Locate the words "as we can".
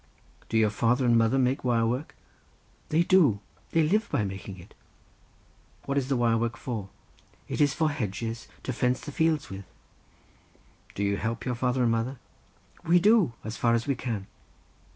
13.75-14.25